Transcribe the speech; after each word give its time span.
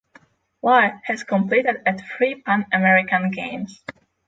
Lye 0.63 0.99
has 1.03 1.23
competed 1.23 1.77
at 1.85 2.01
three 2.01 2.41
Pan 2.41 2.65
American 2.73 3.29
Games. 3.29 3.83